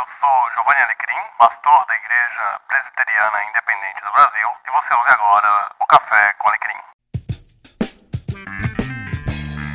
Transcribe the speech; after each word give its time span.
eu 0.00 0.06
sou 0.18 0.32
Giovanni 0.54 0.80
Alecrim, 0.80 1.20
pastor 1.38 1.84
da 1.86 1.94
Igreja 1.94 2.58
Presbiteriana 2.68 3.38
Independente 3.50 4.00
do 4.00 4.10
Brasil, 4.16 4.48
e 4.64 4.70
você 4.72 4.94
ouve 4.94 5.10
agora 5.10 5.68
o 5.78 5.86
Café 5.86 6.32
com 6.38 6.48
Alecrim. 6.48 6.80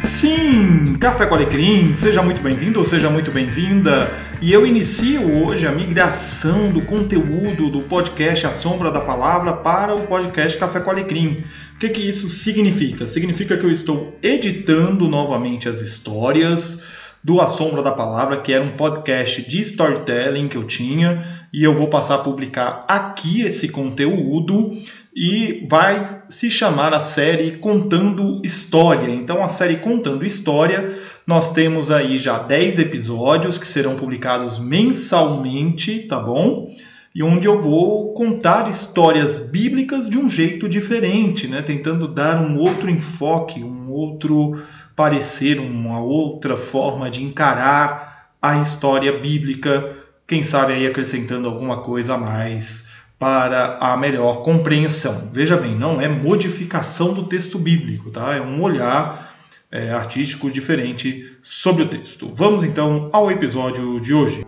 Sim, 0.08 0.98
Café 0.98 1.28
com 1.28 1.36
Alecrim, 1.36 1.94
seja 1.94 2.24
muito 2.24 2.42
bem-vindo 2.42 2.80
ou 2.80 2.86
seja 2.88 3.08
muito 3.08 3.32
bem-vinda. 3.32 4.12
E 4.42 4.52
eu 4.52 4.66
inicio 4.66 5.46
hoje 5.46 5.68
a 5.68 5.72
migração 5.72 6.70
do 6.70 6.82
conteúdo 6.82 7.70
do 7.70 7.82
podcast 7.82 8.48
A 8.48 8.52
Sombra 8.52 8.90
da 8.90 9.02
Palavra 9.02 9.54
para 9.54 9.94
o 9.94 10.08
podcast 10.08 10.58
Café 10.58 10.80
com 10.80 10.90
Alecrim. 10.90 11.44
O 11.76 11.78
que, 11.78 11.90
que 11.90 12.02
isso 12.02 12.28
significa? 12.30 13.06
Significa 13.06 13.58
que 13.58 13.64
eu 13.64 13.72
estou 13.72 14.18
editando 14.24 15.08
novamente 15.08 15.70
as 15.70 15.82
histórias 15.82 17.05
do 17.26 17.42
A 17.42 17.48
Sombra 17.48 17.82
da 17.82 17.92
Palavra, 17.92 18.38
que 18.38 18.54
era 18.54 18.64
um 18.64 18.78
podcast 18.78 19.42
de 19.50 19.60
storytelling 19.60 20.48
que 20.48 20.56
eu 20.56 20.64
tinha, 20.64 21.26
e 21.52 21.64
eu 21.64 21.74
vou 21.74 21.88
passar 21.88 22.16
a 22.16 22.20
publicar 22.20 22.86
aqui 22.88 23.42
esse 23.42 23.70
conteúdo 23.70 24.78
e 25.16 25.66
vai 25.68 26.06
se 26.30 26.52
chamar 26.52 26.94
a 26.94 27.00
série 27.00 27.54
Contando 27.54 28.42
História. 28.46 29.12
Então, 29.12 29.44
a 29.44 29.48
série 29.48 29.78
Contando 29.78 30.24
História, 30.24 30.94
nós 31.26 31.52
temos 31.52 31.90
aí 31.90 32.20
já 32.20 32.38
10 32.38 32.78
episódios 32.78 33.58
que 33.58 33.66
serão 33.66 33.96
publicados 33.96 34.60
mensalmente, 34.60 36.02
tá 36.02 36.20
bom? 36.20 36.70
E 37.16 37.24
onde 37.24 37.48
eu 37.48 37.60
vou 37.60 38.14
contar 38.14 38.70
histórias 38.70 39.36
bíblicas 39.36 40.08
de 40.08 40.18
um 40.20 40.30
jeito 40.30 40.70
diferente, 40.70 41.48
né? 41.48 41.64
Tentando 41.64 42.08
dar 42.08 42.40
um 42.40 42.60
outro 42.60 42.88
enfoque, 42.88 43.64
um 43.64 43.90
outro 43.90 44.62
parecer 44.96 45.60
uma 45.60 46.00
outra 46.00 46.56
forma 46.56 47.10
de 47.10 47.24
encarar 47.24 48.30
a 48.42 48.58
história 48.58 49.20
bíblica, 49.20 49.94
quem 50.28 50.44
sabe 50.44 50.74
aí 50.74 50.88
acrescentando 50.88 51.48
alguma 51.48 51.82
coisa 51.82 52.14
a 52.14 52.18
mais 52.18 52.88
para 53.18 53.78
a 53.80 53.98
melhor 53.98 54.44
compreensão. 54.44 55.30
Veja 55.32 55.58
bem, 55.58 55.76
não 55.76 56.00
é 56.00 56.08
modificação 56.08 57.14
do 57.14 57.28
texto 57.28 57.58
bíblico, 57.58 58.12
tá? 58.12 58.36
É 58.36 58.42
um 58.42 58.62
olhar 58.62 59.34
é, 59.72 59.92
artístico 59.92 60.50
diferente 60.50 61.38
sobre 61.42 61.84
o 61.84 61.88
texto. 61.88 62.32
Vamos 62.34 62.64
então 62.64 63.10
ao 63.12 63.32
episódio 63.32 64.00
de 64.00 64.14
hoje. 64.14 64.45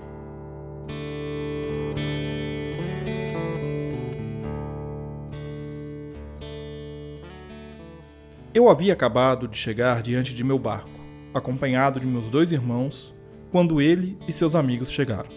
Eu 8.58 8.72
havia 8.72 8.94
acabado 8.94 9.47
de 9.47 9.55
chegar 9.55 10.02
diante 10.02 10.33
de 10.33 10.44
meu 10.44 10.58
barco, 10.58 10.89
acompanhado 11.31 12.00
de 12.00 12.08
meus 12.08 12.27
dois 12.31 12.52
irmãos, 12.52 13.14
quando 13.52 13.80
ele 13.80 14.17
e 14.27 14.33
seus 14.33 14.55
amigos 14.55 14.89
chegaram. 14.89 15.30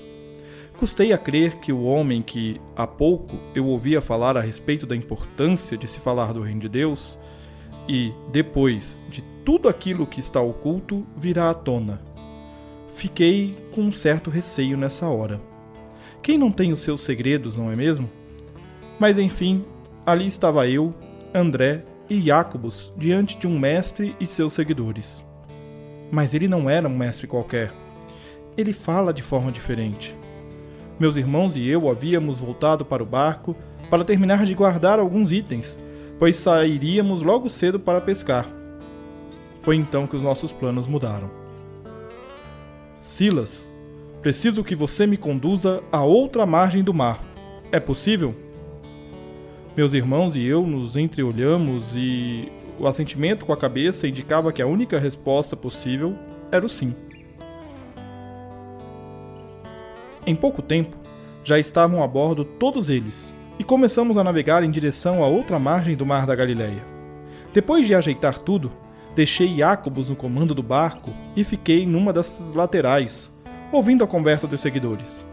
Custei 0.79 1.13
a 1.13 1.19
crer 1.19 1.57
que 1.57 1.71
o 1.71 1.83
homem 1.83 2.23
que, 2.23 2.59
há 2.75 2.87
pouco, 2.87 3.37
eu 3.55 3.67
ouvia 3.67 4.01
falar 4.01 4.39
a 4.39 4.41
respeito 4.41 4.87
da 4.87 4.97
importância 4.97 5.77
de 5.77 5.87
se 5.87 6.01
falar 6.01 6.33
do 6.33 6.41
Reino 6.41 6.63
de 6.63 6.69
Deus, 6.71 7.19
e, 7.87 8.11
depois 8.33 8.97
de 9.11 9.21
tudo 9.45 9.69
aquilo 9.69 10.07
que 10.07 10.19
está 10.19 10.41
oculto, 10.41 11.07
virá 11.15 11.51
à 11.51 11.55
tona. 11.55 12.01
Fiquei 12.89 13.55
com 13.75 13.83
um 13.83 13.93
certo 13.93 14.31
receio 14.31 14.79
nessa 14.79 15.07
hora. 15.09 15.39
Quem 16.23 16.39
não 16.39 16.51
tem 16.51 16.73
os 16.73 16.81
seus 16.81 17.03
segredos, 17.03 17.55
não 17.55 17.71
é 17.71 17.77
mesmo? 17.77 18.09
Mas 18.99 19.19
enfim, 19.19 19.63
ali 20.07 20.27
estava 20.27 20.67
eu, 20.67 20.95
André 21.35 21.85
e 22.11 22.21
Jacobus 22.21 22.93
diante 22.97 23.39
de 23.39 23.47
um 23.47 23.57
mestre 23.57 24.17
e 24.19 24.27
seus 24.27 24.53
seguidores. 24.53 25.25
Mas 26.11 26.35
ele 26.35 26.49
não 26.49 26.69
era 26.69 26.89
um 26.89 26.97
mestre 26.97 27.29
qualquer. 27.29 27.73
Ele 28.57 28.73
fala 28.73 29.15
de 29.15 29.23
forma 29.23 29.53
diferente. 29.53 30.15
Meus 30.99 31.17
irmãos 31.17 31.55
e 31.55 31.67
eu 31.67 31.89
havíamos 31.89 32.39
voltado 32.39 32.85
para 32.85 33.03
o 33.03 33.07
barco 33.07 33.57
para 33.89 34.05
terminar 34.05 34.45
de 34.45 34.55
guardar 34.55 34.99
alguns 34.99 35.31
itens, 35.31 35.79
pois 36.19 36.37
sairíamos 36.37 37.23
logo 37.23 37.49
cedo 37.49 37.79
para 37.79 38.01
pescar. 38.01 38.47
Foi 39.61 39.77
então 39.77 40.07
que 40.07 40.17
os 40.17 40.23
nossos 40.23 40.53
planos 40.53 40.89
mudaram. 40.89 41.31
Silas, 42.97 43.73
preciso 44.21 44.65
que 44.65 44.75
você 44.75 45.07
me 45.07 45.17
conduza 45.17 45.83
a 45.93 46.03
outra 46.03 46.45
margem 46.45 46.83
do 46.83 46.93
mar. 46.93 47.21
É 47.71 47.79
possível? 47.79 48.35
Meus 49.77 49.95
irmãos 49.95 50.35
e 50.35 50.45
eu 50.45 50.67
nos 50.67 50.97
entreolhamos 50.97 51.95
e 51.95 52.51
o 52.79 52.89
assentimento 52.89 53.47
com 53.47 53.53
a 53.53 53.57
cabeça 53.57 54.09
indicava 54.09 54.53
que 54.53 54.61
a 54.61 54.67
única 54.67 54.99
resposta 54.99 55.57
possível 55.57 56.17
era 56.51 56.67
o 56.67 56.69
sim. 56.69 56.93
Em 60.27 60.35
pouco 60.35 60.61
tempo, 60.61 60.97
já 61.45 61.57
estavam 61.59 62.03
a 62.03 62.07
bordo 62.09 62.45
todos 62.45 62.91
eles 62.91 63.33
e 63.61 63.65
começamos 63.65 64.19
a 64.19 64.25
navegar 64.25 64.65
em 64.65 64.71
direção 64.71 65.23
à 65.23 65.29
outra 65.29 65.59
margem 65.59 65.95
do 65.95 66.05
Mar 66.05 66.27
da 66.27 66.35
Galileia. 66.35 66.85
Depois 67.55 67.87
de 67.87 67.95
ajeitar 67.95 68.39
tudo, 68.39 68.73
deixei 69.15 69.57
Jacobus 69.57 70.09
no 70.09 70.17
comando 70.17 70.53
do 70.53 70.65
barco 70.65 71.11
e 71.37 71.45
fiquei 71.45 71.87
numa 71.87 72.13
das 72.13 72.53
laterais, 72.55 73.31
ouvindo 73.71 74.03
a 74.03 74.07
conversa 74.07 74.49
dos 74.49 74.61
seguidores. 74.61 75.30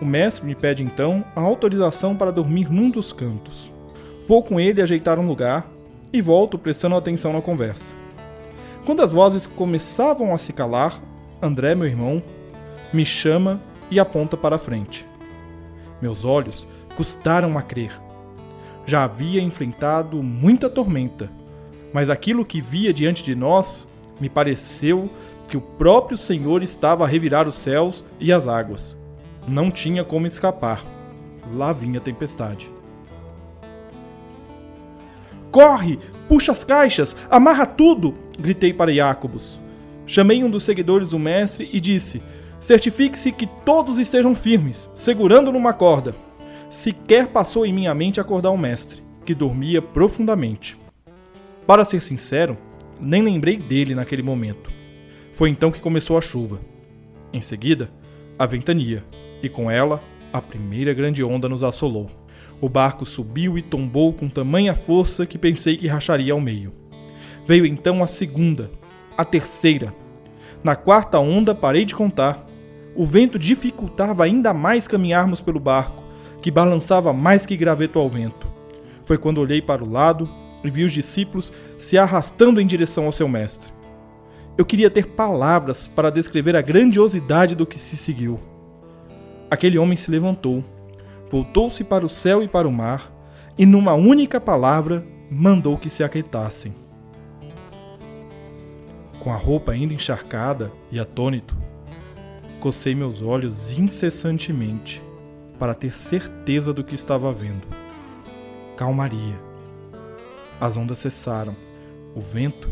O 0.00 0.04
mestre 0.04 0.46
me 0.46 0.54
pede 0.54 0.82
então 0.82 1.22
a 1.36 1.40
autorização 1.40 2.16
para 2.16 2.32
dormir 2.32 2.72
num 2.72 2.88
dos 2.88 3.12
cantos. 3.12 3.70
Vou 4.26 4.42
com 4.42 4.58
ele 4.58 4.80
ajeitar 4.80 5.18
um 5.18 5.26
lugar 5.26 5.70
e 6.12 6.22
volto 6.22 6.58
prestando 6.58 6.96
atenção 6.96 7.32
na 7.32 7.42
conversa. 7.42 7.92
Quando 8.86 9.02
as 9.02 9.12
vozes 9.12 9.46
começavam 9.46 10.34
a 10.34 10.38
se 10.38 10.52
calar, 10.52 11.00
André, 11.42 11.74
meu 11.74 11.86
irmão, 11.86 12.22
me 12.92 13.04
chama 13.04 13.60
e 13.90 14.00
aponta 14.00 14.36
para 14.36 14.56
a 14.56 14.58
frente. 14.58 15.06
Meus 16.00 16.24
olhos 16.24 16.66
custaram 16.96 17.58
a 17.58 17.62
crer. 17.62 17.92
Já 18.86 19.04
havia 19.04 19.42
enfrentado 19.42 20.22
muita 20.22 20.70
tormenta, 20.70 21.30
mas 21.92 22.08
aquilo 22.08 22.44
que 22.44 22.60
via 22.60 22.92
diante 22.92 23.22
de 23.22 23.34
nós 23.34 23.86
me 24.18 24.28
pareceu 24.28 25.10
que 25.48 25.56
o 25.56 25.60
próprio 25.60 26.16
Senhor 26.16 26.62
estava 26.62 27.04
a 27.04 27.06
revirar 27.06 27.46
os 27.46 27.56
céus 27.56 28.04
e 28.18 28.32
as 28.32 28.46
águas. 28.46 28.96
Não 29.50 29.68
tinha 29.68 30.04
como 30.04 30.28
escapar. 30.28 30.84
Lá 31.52 31.72
vinha 31.72 31.98
a 31.98 32.00
tempestade. 32.00 32.70
Corre! 35.50 35.98
Puxa 36.28 36.52
as 36.52 36.62
caixas! 36.62 37.16
Amarra 37.28 37.66
tudo! 37.66 38.14
gritei 38.38 38.72
para 38.72 38.94
Jacobus. 38.94 39.58
Chamei 40.06 40.44
um 40.44 40.50
dos 40.50 40.62
seguidores 40.62 41.08
do 41.08 41.18
mestre 41.18 41.68
e 41.72 41.80
disse: 41.80 42.22
Certifique-se 42.60 43.32
que 43.32 43.48
todos 43.64 43.98
estejam 43.98 44.36
firmes, 44.36 44.88
segurando 44.94 45.50
numa 45.50 45.72
corda. 45.72 46.14
Sequer 46.70 47.26
passou 47.26 47.66
em 47.66 47.72
minha 47.72 47.92
mente 47.92 48.20
acordar 48.20 48.50
o 48.50 48.56
mestre, 48.56 49.02
que 49.26 49.34
dormia 49.34 49.82
profundamente. 49.82 50.78
Para 51.66 51.84
ser 51.84 52.00
sincero, 52.00 52.56
nem 53.00 53.20
lembrei 53.20 53.56
dele 53.56 53.96
naquele 53.96 54.22
momento. 54.22 54.70
Foi 55.32 55.50
então 55.50 55.72
que 55.72 55.80
começou 55.80 56.16
a 56.16 56.20
chuva. 56.20 56.60
Em 57.32 57.40
seguida, 57.40 57.90
a 58.38 58.46
ventania, 58.46 59.04
e 59.42 59.48
com 59.48 59.70
ela, 59.70 60.00
a 60.32 60.40
primeira 60.40 60.92
grande 60.94 61.22
onda 61.24 61.48
nos 61.48 61.62
assolou. 61.62 62.10
O 62.60 62.68
barco 62.68 63.06
subiu 63.06 63.56
e 63.56 63.62
tombou 63.62 64.12
com 64.12 64.28
tamanha 64.28 64.74
força 64.74 65.24
que 65.24 65.38
pensei 65.38 65.76
que 65.76 65.86
racharia 65.86 66.32
ao 66.32 66.40
meio. 66.40 66.72
Veio 67.46 67.64
então 67.64 68.02
a 68.02 68.06
segunda, 68.06 68.70
a 69.16 69.24
terceira. 69.24 69.94
Na 70.62 70.76
quarta 70.76 71.18
onda 71.18 71.54
parei 71.54 71.84
de 71.84 71.94
contar. 71.94 72.46
O 72.94 73.04
vento 73.04 73.38
dificultava 73.38 74.24
ainda 74.24 74.52
mais 74.52 74.86
caminharmos 74.86 75.40
pelo 75.40 75.58
barco, 75.58 76.02
que 76.42 76.50
balançava 76.50 77.12
mais 77.12 77.46
que 77.46 77.56
graveto 77.56 77.98
ao 77.98 78.08
vento. 78.08 78.46
Foi 79.04 79.16
quando 79.16 79.38
olhei 79.38 79.62
para 79.62 79.82
o 79.82 79.90
lado 79.90 80.28
e 80.62 80.70
vi 80.70 80.84
os 80.84 80.92
discípulos 80.92 81.50
se 81.78 81.96
arrastando 81.96 82.60
em 82.60 82.66
direção 82.66 83.06
ao 83.06 83.12
seu 83.12 83.26
mestre. 83.26 83.72
Eu 84.58 84.66
queria 84.66 84.90
ter 84.90 85.06
palavras 85.06 85.88
para 85.88 86.10
descrever 86.10 86.54
a 86.54 86.60
grandiosidade 86.60 87.54
do 87.54 87.66
que 87.66 87.78
se 87.78 87.96
seguiu. 87.96 88.38
Aquele 89.50 89.78
homem 89.78 89.96
se 89.96 90.10
levantou, 90.10 90.62
voltou-se 91.28 91.82
para 91.82 92.06
o 92.06 92.08
céu 92.08 92.40
e 92.40 92.46
para 92.46 92.68
o 92.68 92.72
mar, 92.72 93.12
e 93.58 93.66
numa 93.66 93.94
única 93.94 94.40
palavra 94.40 95.04
mandou 95.28 95.76
que 95.76 95.90
se 95.90 96.04
aquietassem. 96.04 96.72
Com 99.18 99.32
a 99.32 99.36
roupa 99.36 99.72
ainda 99.72 99.92
encharcada 99.92 100.72
e 100.90 101.00
atônito, 101.00 101.56
cocei 102.60 102.94
meus 102.94 103.20
olhos 103.20 103.70
incessantemente 103.70 105.02
para 105.58 105.74
ter 105.74 105.92
certeza 105.92 106.72
do 106.72 106.84
que 106.84 106.94
estava 106.94 107.32
vendo. 107.32 107.66
Calmaria. 108.76 109.38
As 110.60 110.76
ondas 110.76 110.98
cessaram. 110.98 111.56
O 112.14 112.20
vento 112.20 112.68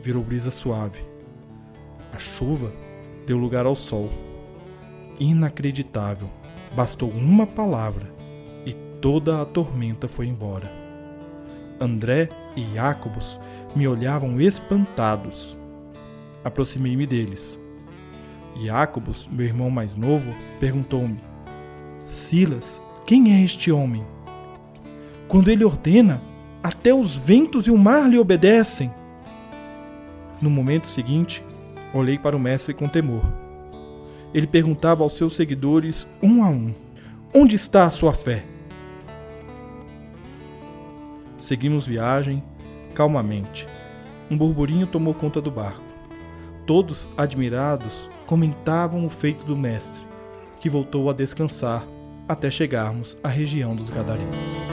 virou 0.00 0.22
brisa 0.22 0.50
suave. 0.50 1.00
A 2.12 2.18
chuva 2.18 2.72
deu 3.26 3.36
lugar 3.36 3.66
ao 3.66 3.74
sol 3.74 4.10
inacreditável. 5.18 6.28
Bastou 6.74 7.10
uma 7.10 7.46
palavra 7.46 8.10
e 8.64 8.72
toda 9.00 9.40
a 9.40 9.44
tormenta 9.44 10.08
foi 10.08 10.26
embora. 10.26 10.70
André 11.80 12.28
e 12.56 12.64
Jacobus 12.74 13.38
me 13.74 13.88
olhavam 13.88 14.40
espantados. 14.40 15.56
Aproximei-me 16.44 17.06
deles. 17.06 17.58
Jacobus, 18.62 19.28
meu 19.30 19.46
irmão 19.46 19.70
mais 19.70 19.96
novo, 19.96 20.32
perguntou-me: 20.60 21.18
Silas, 22.00 22.80
quem 23.06 23.34
é 23.34 23.44
este 23.44 23.72
homem? 23.72 24.04
Quando 25.28 25.50
ele 25.50 25.64
ordena, 25.64 26.20
até 26.62 26.94
os 26.94 27.16
ventos 27.16 27.66
e 27.66 27.70
o 27.70 27.78
mar 27.78 28.08
lhe 28.08 28.18
obedecem. 28.18 28.92
No 30.40 30.50
momento 30.50 30.86
seguinte, 30.86 31.42
olhei 31.94 32.18
para 32.18 32.36
o 32.36 32.40
mestre 32.40 32.74
com 32.74 32.88
temor. 32.88 33.24
Ele 34.34 34.46
perguntava 34.46 35.02
aos 35.02 35.16
seus 35.16 35.34
seguidores, 35.34 36.06
um 36.22 36.42
a 36.42 36.48
um: 36.48 36.74
Onde 37.34 37.56
está 37.56 37.84
a 37.84 37.90
sua 37.90 38.12
fé? 38.12 38.44
Seguimos 41.38 41.86
viagem 41.86 42.42
calmamente. 42.94 43.66
Um 44.30 44.36
burburinho 44.36 44.86
tomou 44.86 45.12
conta 45.12 45.40
do 45.40 45.50
barco. 45.50 45.82
Todos, 46.66 47.08
admirados, 47.16 48.08
comentavam 48.26 49.04
o 49.04 49.10
feito 49.10 49.44
do 49.44 49.56
mestre, 49.56 50.00
que 50.60 50.70
voltou 50.70 51.10
a 51.10 51.12
descansar 51.12 51.84
até 52.28 52.50
chegarmos 52.50 53.16
à 53.22 53.28
região 53.28 53.74
dos 53.74 53.90
Gadarenos. 53.90 54.71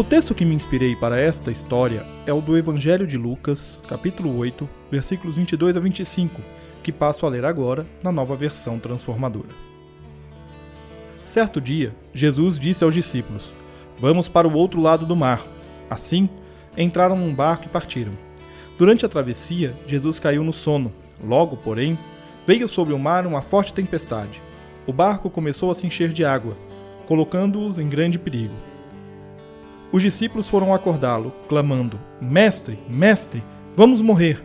O 0.00 0.02
texto 0.02 0.34
que 0.34 0.46
me 0.46 0.54
inspirei 0.54 0.96
para 0.96 1.20
esta 1.20 1.50
história 1.50 2.02
é 2.26 2.32
o 2.32 2.40
do 2.40 2.56
Evangelho 2.56 3.06
de 3.06 3.18
Lucas, 3.18 3.82
capítulo 3.86 4.34
8, 4.38 4.66
versículos 4.90 5.36
22 5.36 5.76
a 5.76 5.80
25, 5.80 6.40
que 6.82 6.90
passo 6.90 7.26
a 7.26 7.28
ler 7.28 7.44
agora 7.44 7.86
na 8.02 8.10
nova 8.10 8.34
versão 8.34 8.78
transformadora. 8.78 9.50
Certo 11.26 11.60
dia, 11.60 11.94
Jesus 12.14 12.58
disse 12.58 12.82
aos 12.82 12.94
discípulos: 12.94 13.52
Vamos 13.98 14.26
para 14.26 14.48
o 14.48 14.54
outro 14.54 14.80
lado 14.80 15.04
do 15.04 15.14
mar. 15.14 15.44
Assim, 15.90 16.30
entraram 16.78 17.14
num 17.14 17.34
barco 17.34 17.66
e 17.66 17.68
partiram. 17.68 18.12
Durante 18.78 19.04
a 19.04 19.08
travessia, 19.08 19.74
Jesus 19.86 20.18
caiu 20.18 20.42
no 20.42 20.52
sono. 20.54 20.94
Logo, 21.22 21.58
porém, 21.58 21.98
veio 22.46 22.66
sobre 22.66 22.94
o 22.94 22.98
mar 22.98 23.26
uma 23.26 23.42
forte 23.42 23.74
tempestade. 23.74 24.40
O 24.86 24.94
barco 24.94 25.28
começou 25.28 25.70
a 25.70 25.74
se 25.74 25.86
encher 25.86 26.08
de 26.08 26.24
água, 26.24 26.56
colocando-os 27.06 27.78
em 27.78 27.86
grande 27.86 28.18
perigo. 28.18 28.69
Os 29.92 30.02
discípulos 30.02 30.48
foram 30.48 30.72
acordá-lo, 30.72 31.32
clamando: 31.48 31.98
Mestre, 32.20 32.78
mestre, 32.88 33.42
vamos 33.76 34.00
morrer. 34.00 34.40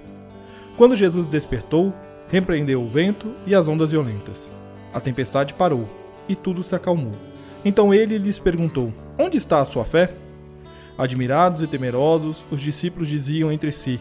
Quando 0.76 0.96
Jesus 0.96 1.28
despertou, 1.28 1.94
repreendeu 2.30 2.82
o 2.82 2.90
vento 2.90 3.32
e 3.46 3.54
as 3.54 3.68
ondas 3.68 3.92
violentas. 3.92 4.52
A 4.94 5.00
tempestade 5.00 5.54
parou 5.54 5.88
e 6.28 6.36
tudo 6.36 6.64
se 6.64 6.76
acalmou. 6.76 7.12
Então 7.64 7.94
ele 7.94 8.18
lhes 8.18 8.40
perguntou: 8.40 8.92
Onde 9.18 9.38
está 9.38 9.60
a 9.60 9.66
sua 9.66 9.86
fé? 9.86 10.12
Admirados 10.98 11.62
e 11.62 11.68
temerosos, 11.68 12.46
os 12.50 12.62
discípulos 12.62 13.08
diziam 13.08 13.52
entre 13.52 13.72
si: 13.72 14.00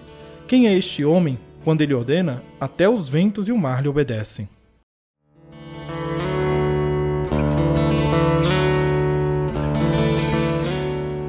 Quem 0.49 0.67
é 0.67 0.75
este 0.75 1.05
homem? 1.05 1.39
Quando 1.63 1.81
ele 1.81 1.95
ordena, 1.95 2.43
até 2.61 2.89
os 2.89 3.09
ventos 3.09 3.49
e 3.49 3.53
o 3.53 3.59
mar 3.59 3.83
lhe 3.83 3.89
obedecem. 3.89 4.49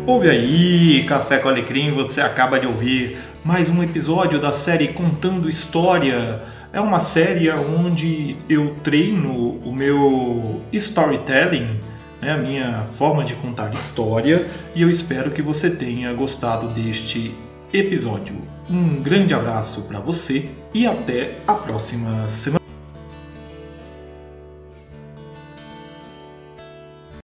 Ouve 0.08 0.30
aí, 0.30 1.04
Café 1.08 1.40
com 1.40 1.50
Alecrim, 1.50 1.90
você 1.90 2.22
acaba 2.22 2.60
de 2.60 2.68
ouvir 2.68 3.18
mais 3.44 3.72
um 3.72 3.82
episódio 3.82 4.40
da 4.40 4.52
série 4.52 4.90
Contando 4.90 5.50
História. 5.50 6.44
É 6.72 6.80
uma 6.80 7.00
série 7.00 7.50
onde 7.50 8.36
eu 8.48 8.76
treino 8.84 9.60
o 9.66 9.74
meu 9.74 10.62
storytelling, 10.72 11.80
né, 12.22 12.34
a 12.34 12.38
minha 12.38 12.86
forma 12.94 13.24
de 13.24 13.34
contar 13.34 13.74
história, 13.74 14.46
e 14.76 14.84
eu 14.84 14.92
espero 14.92 15.32
que 15.32 15.42
você 15.42 15.72
tenha 15.72 16.14
gostado 16.14 16.68
deste 16.68 17.34
episódio. 17.74 18.36
Um 18.70 19.02
grande 19.02 19.34
abraço 19.34 19.82
para 19.82 20.00
você 20.00 20.48
e 20.72 20.86
até 20.86 21.32
a 21.48 21.56
próxima 21.56 22.30
semana. 22.30 22.65